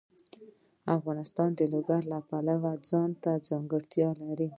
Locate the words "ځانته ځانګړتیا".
2.89-4.09